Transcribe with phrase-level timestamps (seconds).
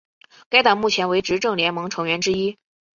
[0.49, 2.57] 该党目前为执政联盟成员之一。